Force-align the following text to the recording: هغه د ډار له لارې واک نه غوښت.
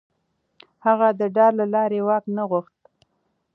هغه 0.85 1.07
د 1.19 1.21
ډار 1.35 1.51
له 1.59 1.65
لارې 1.73 1.99
واک 2.07 2.25
نه 2.37 2.43
غوښت. 2.49 2.79